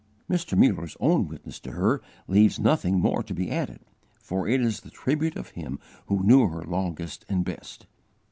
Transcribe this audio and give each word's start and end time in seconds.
Mr. 0.27 0.57
Muller's 0.57 0.97
own 0.99 1.27
witness 1.27 1.59
to 1.59 1.73
her 1.73 2.01
leaves 2.27 2.57
nothing 2.59 2.99
more 2.99 3.21
to 3.21 3.35
be 3.35 3.51
added, 3.51 3.81
for 4.19 4.47
it 4.47 4.59
is 4.59 4.79
the 4.81 4.89
tribute 4.89 5.35
of 5.35 5.49
him 5.49 5.77
who 6.07 6.23
knew 6.23 6.47
her 6.47 6.63
longest 6.63 7.23
and 7.29 7.45
best. 7.45 7.85